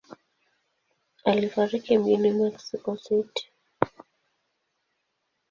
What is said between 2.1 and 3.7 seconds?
Mexico City.